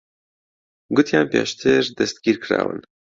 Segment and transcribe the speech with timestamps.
[0.95, 2.79] گوتیان پێشتر دەستگیر کراون.